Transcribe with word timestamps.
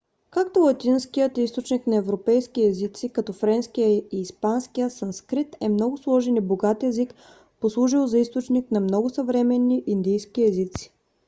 както 0.31 0.59
латинският 0.59 1.37
е 1.37 1.41
източник 1.41 1.87
на 1.87 1.95
европейски 1.95 2.63
езици 2.65 3.09
като 3.09 3.33
френския 3.33 3.89
и 3.97 4.03
испанския 4.11 4.89
санскрит 4.89 5.55
е 5.61 5.69
много 5.69 5.97
сложен 5.97 6.35
и 6.35 6.41
богат 6.41 6.83
език 6.83 7.13
послужил 7.59 8.07
за 8.07 8.19
източник 8.19 8.71
на 8.71 8.79
много 8.79 9.09
съвременни 9.09 9.83
индийски 9.87 10.43
езици 10.43 10.93